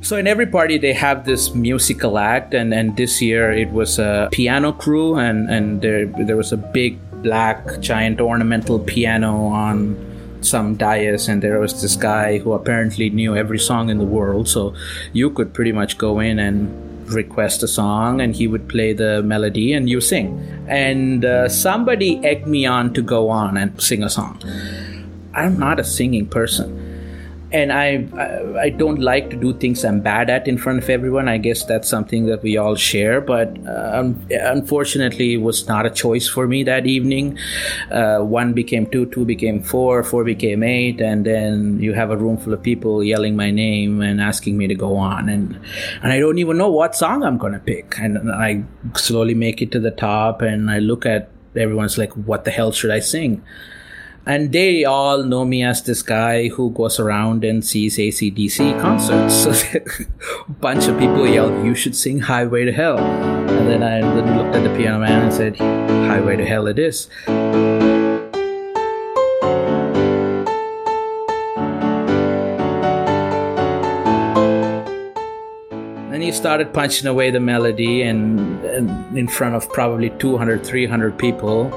So 0.01 0.17
in 0.17 0.27
every 0.27 0.45
party 0.45 0.77
they 0.77 0.93
have 0.93 1.25
this 1.25 1.55
musical 1.55 2.19
act 2.19 2.53
and, 2.53 2.73
and 2.73 2.95
this 2.95 3.23
year 3.23 3.51
it 3.51 3.71
was 3.71 3.97
a 3.97 4.29
piano 4.31 4.71
crew 4.71 5.15
and, 5.15 5.49
and 5.49 5.81
there 5.81 6.05
there 6.05 6.37
was 6.37 6.51
a 6.51 6.57
big 6.57 6.99
black 7.23 7.79
giant 7.79 8.21
ornamental 8.21 8.77
piano 8.77 9.47
on 9.47 9.97
some 10.41 10.75
dais 10.75 11.27
and 11.27 11.41
there 11.41 11.59
was 11.59 11.81
this 11.81 11.95
guy 11.95 12.37
who 12.37 12.53
apparently 12.53 13.09
knew 13.09 13.35
every 13.35 13.57
song 13.57 13.89
in 13.89 13.97
the 13.97 14.05
world 14.05 14.47
so 14.47 14.75
you 15.11 15.31
could 15.31 15.55
pretty 15.55 15.71
much 15.71 15.97
go 15.97 16.19
in 16.19 16.37
and 16.37 16.69
request 17.07 17.63
a 17.63 17.67
song 17.67 18.21
and 18.21 18.35
he 18.35 18.47
would 18.47 18.67
play 18.67 18.93
the 18.93 19.21
melody 19.23 19.73
and 19.73 19.89
you 19.89 20.01
sing. 20.01 20.39
And 20.67 21.25
uh, 21.25 21.49
somebody 21.49 22.23
egged 22.25 22.47
me 22.47 22.65
on 22.65 22.93
to 22.93 23.01
go 23.01 23.29
on 23.29 23.57
and 23.57 23.79
sing 23.81 24.03
a 24.03 24.09
song. 24.09 24.41
I'm 25.33 25.59
not 25.59 25.79
a 25.79 25.83
singing 25.83 26.27
person 26.27 26.94
and 27.55 27.71
I, 27.71 28.05
I, 28.19 28.65
I 28.65 28.69
don't 28.69 28.99
like 28.99 29.29
to 29.29 29.37
do 29.37 29.53
things 29.53 29.85
I'm 29.85 30.01
bad 30.01 30.29
at 30.29 30.47
in 30.47 30.57
front 30.57 30.83
of 30.83 30.89
everyone. 30.89 31.29
I 31.29 31.37
guess 31.37 31.63
that's 31.63 31.87
something 31.87 32.25
that 32.25 32.43
we 32.43 32.57
all 32.57 32.75
share, 32.75 33.21
but 33.21 33.57
uh, 33.65 34.11
unfortunately, 34.29 35.35
it 35.35 35.41
was 35.41 35.65
not 35.67 35.85
a 35.85 35.89
choice 35.89 36.27
for 36.27 36.47
me 36.47 36.63
that 36.63 36.85
evening. 36.85 37.37
Uh, 37.89 38.19
one 38.19 38.51
became 38.53 38.85
two, 38.87 39.05
two 39.05 39.23
became 39.23 39.61
four, 39.61 40.03
four 40.03 40.25
became 40.25 40.63
eight, 40.63 40.99
and 40.99 41.25
then 41.25 41.79
you 41.79 41.93
have 41.93 42.11
a 42.11 42.17
room 42.17 42.37
full 42.37 42.53
of 42.53 42.61
people 42.61 43.01
yelling 43.03 43.37
my 43.37 43.51
name 43.51 44.01
and 44.01 44.19
asking 44.19 44.57
me 44.57 44.67
to 44.67 44.75
go 44.75 44.97
on, 44.97 45.29
and 45.29 45.57
and 46.03 46.11
I 46.11 46.19
don't 46.19 46.39
even 46.39 46.57
know 46.57 46.71
what 46.71 46.93
song 46.95 47.23
I'm 47.23 47.37
gonna 47.37 47.59
pick, 47.59 47.97
and 47.99 48.31
I 48.31 48.65
slowly 48.95 49.33
make 49.33 49.61
it 49.61 49.71
to 49.71 49.79
the 49.79 49.91
top, 49.91 50.41
and 50.41 50.69
I 50.69 50.79
look 50.79 51.05
at 51.05 51.29
everyone's 51.55 51.97
like, 51.97 52.11
what 52.13 52.43
the 52.43 52.51
hell 52.51 52.73
should 52.73 52.91
I 52.91 52.99
sing? 52.99 53.41
And 54.25 54.51
they 54.51 54.83
all 54.85 55.23
know 55.23 55.45
me 55.45 55.63
as 55.63 55.83
this 55.83 56.01
guy 56.01 56.47
who 56.47 56.71
goes 56.71 56.99
around 56.99 57.43
and 57.43 57.63
sees 57.63 57.97
ACDC 57.97 58.81
concerts. 58.81 59.35
So 59.35 59.51
a 60.47 60.51
bunch 60.51 60.87
of 60.87 60.97
people 60.97 61.27
yelled, 61.27 61.63
"You 61.63 61.75
should 61.75 61.95
sing 61.95 62.19
Highway 62.19 62.65
to 62.65 62.71
Hell," 62.71 62.97
and 62.97 63.67
then 63.69 63.83
I 63.83 64.01
looked 64.01 64.55
at 64.55 64.63
the 64.63 64.75
piano 64.75 64.99
man 64.99 65.25
and 65.25 65.33
said, 65.33 65.57
"Highway 65.57 66.37
to 66.37 66.45
Hell 66.45 66.67
it 66.67 66.79
is." 66.79 67.07
And 76.11 76.23
he 76.23 76.31
started 76.31 76.73
punching 76.73 77.07
away 77.07 77.29
the 77.29 77.41
melody 77.41 78.01
and, 78.01 78.63
and 78.63 79.17
in 79.17 79.27
front 79.27 79.53
of 79.53 79.69
probably 79.69 80.09
200, 80.11 80.65
300 80.65 81.19
people, 81.19 81.69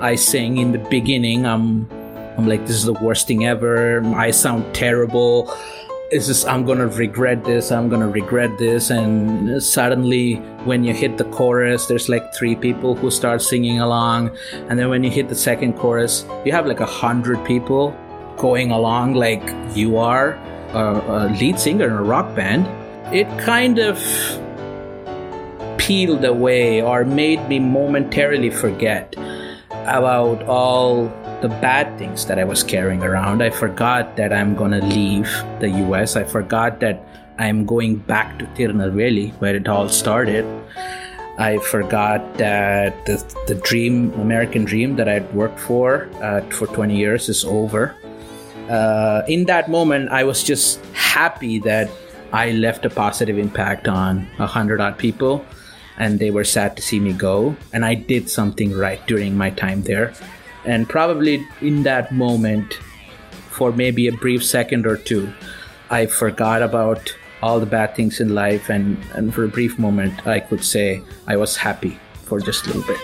I 0.00 0.14
sing 0.16 0.58
in 0.58 0.72
the 0.72 0.78
beginning. 0.78 1.46
I'm, 1.46 1.88
I'm 2.36 2.46
like, 2.46 2.66
this 2.66 2.76
is 2.76 2.84
the 2.84 2.92
worst 2.94 3.26
thing 3.26 3.46
ever. 3.46 4.04
I 4.14 4.30
sound 4.30 4.74
terrible. 4.74 5.52
It's 6.10 6.26
just, 6.26 6.46
I'm 6.46 6.64
gonna 6.64 6.86
regret 6.86 7.44
this. 7.44 7.72
I'm 7.72 7.88
gonna 7.88 8.08
regret 8.08 8.56
this. 8.58 8.90
And 8.90 9.62
suddenly, 9.62 10.36
when 10.64 10.84
you 10.84 10.94
hit 10.94 11.18
the 11.18 11.24
chorus, 11.24 11.86
there's 11.86 12.08
like 12.08 12.34
three 12.34 12.54
people 12.54 12.94
who 12.94 13.10
start 13.10 13.42
singing 13.42 13.80
along. 13.80 14.36
And 14.68 14.78
then 14.78 14.88
when 14.88 15.02
you 15.02 15.10
hit 15.10 15.28
the 15.28 15.34
second 15.34 15.74
chorus, 15.74 16.24
you 16.44 16.52
have 16.52 16.66
like 16.66 16.80
a 16.80 16.86
hundred 16.86 17.44
people 17.44 17.96
going 18.36 18.70
along 18.70 19.14
like 19.14 19.42
you 19.74 19.96
are 19.96 20.34
a, 20.74 21.28
a 21.28 21.36
lead 21.40 21.58
singer 21.58 21.86
in 21.86 21.92
a 21.92 22.02
rock 22.02 22.34
band 22.36 22.66
it 23.14 23.28
kind 23.38 23.78
of 23.78 23.96
peeled 25.78 26.24
away 26.24 26.82
or 26.82 27.04
made 27.04 27.48
me 27.48 27.60
momentarily 27.60 28.50
forget 28.50 29.14
about 29.70 30.42
all 30.48 31.06
the 31.40 31.48
bad 31.48 31.98
things 31.98 32.26
that 32.26 32.38
I 32.38 32.44
was 32.44 32.62
carrying 32.62 33.02
around. 33.02 33.42
I 33.42 33.50
forgot 33.50 34.16
that 34.16 34.32
I'm 34.32 34.54
gonna 34.54 34.80
leave 34.80 35.28
the 35.60 35.68
US. 35.88 36.16
I 36.16 36.24
forgot 36.24 36.80
that 36.80 37.06
I'm 37.38 37.66
going 37.66 37.96
back 37.96 38.38
to 38.38 38.46
Tirunelveli, 38.56 39.34
where 39.40 39.54
it 39.54 39.68
all 39.68 39.88
started. 39.88 40.44
I 41.38 41.58
forgot 41.58 42.38
that 42.38 43.04
the, 43.04 43.22
the 43.46 43.54
dream, 43.56 44.12
American 44.14 44.64
dream 44.64 44.96
that 44.96 45.08
I'd 45.08 45.32
worked 45.34 45.60
for 45.60 46.08
uh, 46.22 46.40
for 46.48 46.66
20 46.66 46.96
years 46.96 47.28
is 47.28 47.44
over. 47.44 47.94
Uh, 48.70 49.22
in 49.28 49.44
that 49.44 49.68
moment, 49.68 50.08
I 50.08 50.24
was 50.24 50.42
just 50.42 50.84
happy 50.94 51.58
that 51.60 51.90
I 52.32 52.52
left 52.52 52.84
a 52.86 52.90
positive 52.90 53.38
impact 53.38 53.86
on 53.86 54.26
hundred 54.38 54.80
odd 54.80 54.98
people, 54.98 55.44
and 55.98 56.18
they 56.18 56.30
were 56.30 56.44
sad 56.44 56.74
to 56.76 56.82
see 56.82 56.98
me 56.98 57.12
go. 57.12 57.54
And 57.72 57.84
I 57.84 57.94
did 57.94 58.30
something 58.30 58.72
right 58.72 59.04
during 59.06 59.36
my 59.36 59.50
time 59.50 59.82
there. 59.82 60.14
And 60.66 60.88
probably 60.88 61.46
in 61.60 61.84
that 61.84 62.12
moment, 62.12 62.74
for 63.50 63.70
maybe 63.70 64.08
a 64.08 64.12
brief 64.12 64.44
second 64.44 64.84
or 64.84 64.96
two, 64.96 65.32
I 65.90 66.06
forgot 66.06 66.60
about 66.60 67.14
all 67.40 67.60
the 67.60 67.66
bad 67.66 67.94
things 67.94 68.18
in 68.18 68.34
life, 68.34 68.68
and, 68.68 68.98
and 69.14 69.32
for 69.32 69.44
a 69.44 69.48
brief 69.48 69.78
moment, 69.78 70.26
I 70.26 70.40
could 70.40 70.64
say 70.64 71.02
I 71.28 71.36
was 71.36 71.56
happy 71.56 72.00
for 72.24 72.40
just 72.40 72.66
a 72.66 72.72
little 72.72 72.82
bit. 72.82 72.98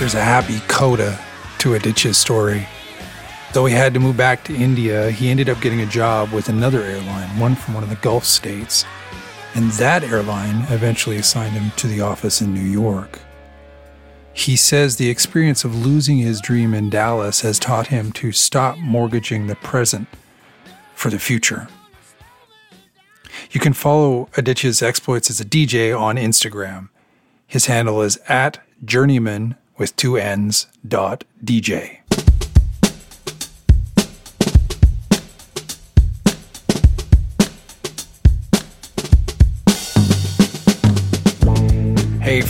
There's 0.00 0.14
a 0.14 0.20
happy 0.20 0.58
coda 0.66 1.18
to 1.60 1.74
Aditya's 1.74 2.18
story. 2.18 2.66
Though 3.54 3.66
he 3.66 3.72
had 3.72 3.94
to 3.94 4.00
move 4.00 4.16
back 4.16 4.42
to 4.44 4.54
India, 4.56 5.12
he 5.12 5.30
ended 5.30 5.48
up 5.48 5.60
getting 5.60 5.80
a 5.80 5.86
job 5.86 6.32
with 6.32 6.48
another 6.48 6.82
airline, 6.82 7.38
one 7.38 7.54
from 7.54 7.74
one 7.74 7.84
of 7.84 7.88
the 7.88 7.94
Gulf 7.94 8.24
states. 8.24 8.84
And 9.54 9.70
that 9.74 10.02
airline 10.02 10.66
eventually 10.70 11.18
assigned 11.18 11.52
him 11.52 11.70
to 11.76 11.86
the 11.86 12.00
office 12.00 12.40
in 12.40 12.52
New 12.52 12.58
York. 12.58 13.20
He 14.32 14.56
says 14.56 14.96
the 14.96 15.08
experience 15.08 15.62
of 15.62 15.86
losing 15.86 16.18
his 16.18 16.40
dream 16.40 16.74
in 16.74 16.90
Dallas 16.90 17.42
has 17.42 17.60
taught 17.60 17.86
him 17.86 18.10
to 18.14 18.32
stop 18.32 18.76
mortgaging 18.78 19.46
the 19.46 19.54
present 19.54 20.08
for 20.92 21.08
the 21.10 21.20
future. 21.20 21.68
You 23.52 23.60
can 23.60 23.72
follow 23.72 24.30
Aditya's 24.36 24.82
exploits 24.82 25.30
as 25.30 25.40
a 25.40 25.44
DJ 25.44 25.96
on 25.96 26.16
Instagram. 26.16 26.88
His 27.46 27.66
handle 27.66 28.02
is 28.02 28.18
at 28.26 28.58
journeyman 28.84 29.54
with 29.78 29.94
two 29.94 30.16
N's 30.16 30.66
dot 30.84 31.22
DJ. 31.44 32.00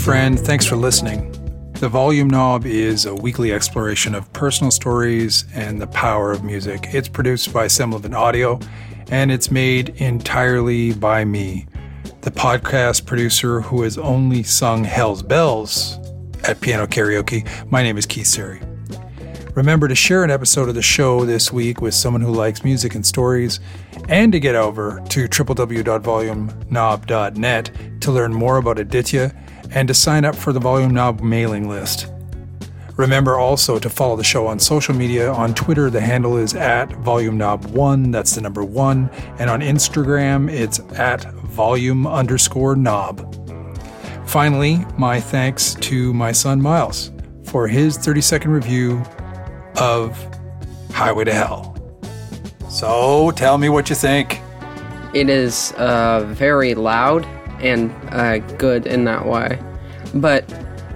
Friend, 0.04 0.38
thanks 0.38 0.66
for 0.66 0.76
listening. 0.76 1.32
The 1.80 1.88
Volume 1.88 2.28
Knob 2.28 2.66
is 2.66 3.06
a 3.06 3.14
weekly 3.14 3.54
exploration 3.54 4.14
of 4.14 4.30
personal 4.34 4.70
stories 4.70 5.46
and 5.54 5.80
the 5.80 5.86
power 5.86 6.30
of 6.30 6.44
music. 6.44 6.88
It's 6.92 7.08
produced 7.08 7.54
by 7.54 7.68
Semlevin 7.68 8.14
Audio, 8.14 8.60
and 9.10 9.32
it's 9.32 9.50
made 9.50 9.88
entirely 10.02 10.92
by 10.92 11.24
me, 11.24 11.66
the 12.20 12.30
podcast 12.30 13.06
producer 13.06 13.62
who 13.62 13.80
has 13.80 13.96
only 13.96 14.42
sung 14.42 14.84
Hell's 14.84 15.22
Bells 15.22 15.98
at 16.46 16.60
Piano 16.60 16.86
Karaoke. 16.86 17.48
My 17.70 17.82
name 17.82 17.96
is 17.96 18.04
Keith 18.04 18.26
Sari. 18.26 18.60
Remember 19.54 19.88
to 19.88 19.94
share 19.94 20.22
an 20.22 20.30
episode 20.30 20.68
of 20.68 20.74
the 20.74 20.82
show 20.82 21.24
this 21.24 21.50
week 21.50 21.80
with 21.80 21.94
someone 21.94 22.20
who 22.20 22.32
likes 22.32 22.62
music 22.62 22.94
and 22.94 23.06
stories, 23.06 23.58
and 24.10 24.32
to 24.32 24.40
get 24.40 24.54
over 24.54 25.02
to 25.08 25.26
www.volumeknob.net 25.26 27.70
to 28.02 28.12
learn 28.12 28.34
more 28.34 28.58
about 28.58 28.78
Aditya 28.78 29.34
and 29.74 29.88
to 29.88 29.94
sign 29.94 30.24
up 30.24 30.34
for 30.34 30.52
the 30.52 30.60
Volume 30.60 30.94
Knob 30.94 31.20
mailing 31.20 31.68
list. 31.68 32.06
Remember 32.96 33.38
also 33.38 33.80
to 33.80 33.90
follow 33.90 34.14
the 34.14 34.24
show 34.24 34.46
on 34.46 34.60
social 34.60 34.94
media. 34.94 35.32
On 35.32 35.52
Twitter, 35.52 35.90
the 35.90 36.00
handle 36.00 36.36
is 36.36 36.54
at 36.54 36.92
Volume 36.98 37.36
Knob 37.36 37.64
One, 37.66 38.12
that's 38.12 38.36
the 38.36 38.40
number 38.40 38.62
one, 38.62 39.10
and 39.40 39.50
on 39.50 39.60
Instagram, 39.60 40.48
it's 40.50 40.78
at 40.96 41.24
volume 41.54 42.06
underscore 42.06 42.76
knob. 42.76 43.30
Finally, 44.26 44.84
my 44.96 45.20
thanks 45.20 45.74
to 45.74 46.14
my 46.14 46.30
son 46.30 46.62
Miles 46.62 47.10
for 47.42 47.66
his 47.66 47.96
30 47.96 48.20
second 48.20 48.52
review 48.52 49.02
of 49.76 50.16
Highway 50.92 51.24
to 51.24 51.32
Hell. 51.32 51.76
So 52.68 53.32
tell 53.32 53.58
me 53.58 53.68
what 53.68 53.90
you 53.90 53.96
think. 53.96 54.40
It 55.14 55.28
is 55.28 55.72
uh, 55.76 56.24
very 56.28 56.74
loud 56.74 57.26
and 57.64 57.90
uh, 58.12 58.38
good 58.56 58.86
in 58.86 59.04
that 59.04 59.26
way. 59.26 59.58
But 60.14 60.44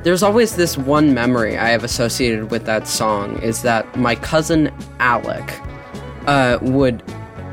there's 0.04 0.22
always 0.22 0.54
this 0.54 0.78
one 0.78 1.12
memory 1.12 1.58
I 1.58 1.68
have 1.68 1.84
associated 1.84 2.50
with 2.50 2.64
that 2.66 2.86
song 2.86 3.42
is 3.42 3.62
that 3.62 3.96
my 3.96 4.14
cousin 4.14 4.72
Alec 5.00 5.60
uh, 6.26 6.58
would. 6.62 7.02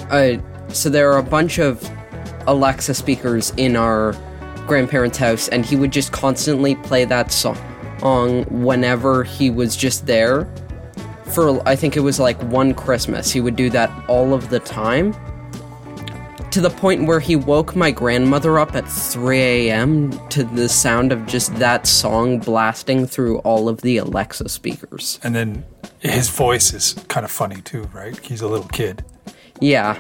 Uh, 0.10 0.38
so 0.70 0.90
there 0.90 1.12
are 1.12 1.18
a 1.18 1.24
bunch 1.24 1.58
of 1.58 1.84
Alexa 2.48 2.94
speakers 2.94 3.52
in 3.58 3.76
our 3.76 4.14
grandparents' 4.68 5.18
house, 5.18 5.48
and 5.48 5.66
he 5.66 5.76
would 5.76 5.92
just 5.92 6.12
constantly 6.12 6.76
play 6.76 7.06
that 7.06 7.32
song 7.32 7.58
whenever 8.64 9.24
he 9.24 9.50
was 9.50 9.76
just 9.76 10.06
there. 10.06 10.48
For 11.34 11.68
I 11.68 11.76
think 11.76 11.98
it 11.98 12.02
was 12.02 12.20
like 12.20 12.40
one 12.44 12.74
Christmas, 12.74 13.32
he 13.32 13.42
would 13.42 13.56
do 13.56 13.70
that 13.72 13.92
all 14.08 14.34
of 14.34 14.50
the 14.50 14.60
time. 14.60 15.16
To 16.56 16.62
the 16.62 16.70
point 16.70 17.06
where 17.06 17.20
he 17.20 17.36
woke 17.36 17.76
my 17.76 17.92
grandmother 17.92 18.60
up 18.60 18.76
at 18.76 18.88
3 18.88 19.38
a.m. 19.42 20.18
to 20.30 20.46
the 20.46 20.70
sound 20.70 21.12
of 21.12 21.26
just 21.26 21.54
that 21.58 21.86
song 21.86 22.40
blasting 22.40 23.08
through 23.08 23.40
all 23.40 23.68
of 23.68 23.82
the 23.82 23.98
Alexa 23.98 24.48
speakers. 24.48 25.20
And 25.22 25.36
then 25.36 25.66
his 26.00 26.30
voice 26.30 26.74
is 26.74 26.94
kind 27.10 27.26
of 27.26 27.32
funny 27.32 27.60
too, 27.60 27.90
right? 27.92 28.18
He's 28.20 28.40
a 28.40 28.48
little 28.48 28.70
kid. 28.70 29.04
Yeah. 29.60 29.96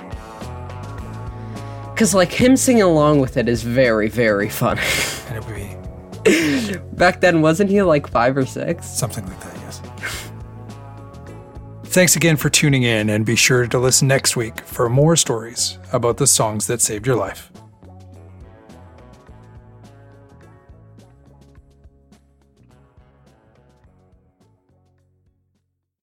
Because, 1.93 2.15
like, 2.15 2.31
him 2.31 2.55
singing 2.55 2.83
along 2.83 3.19
with 3.19 3.35
it 3.35 3.49
is 3.49 3.61
very, 3.61 4.07
very 4.07 4.47
funny. 4.47 4.79
And 5.27 5.35
it 5.35 5.45
would 5.45 5.55
be 6.23 6.77
Back 6.93 7.19
then, 7.19 7.41
wasn't 7.41 7.69
he 7.69 7.81
like 7.81 8.07
five 8.07 8.37
or 8.37 8.45
six? 8.45 8.87
something 8.87 9.25
like 9.25 9.41
that. 9.41 9.54
Thanks 11.95 12.17
again 12.17 12.35
for 12.35 12.49
tuning 12.49 12.83
in, 12.83 13.09
and 13.09 13.25
be 13.25 13.37
sure 13.37 13.65
to 13.67 13.79
listen 13.79 14.09
next 14.09 14.35
week 14.35 14.59
for 14.65 14.89
more 14.89 15.15
stories 15.15 15.77
about 15.93 16.17
the 16.17 16.27
songs 16.27 16.67
that 16.67 16.81
saved 16.81 17.07
your 17.07 17.15
life. 17.15 17.54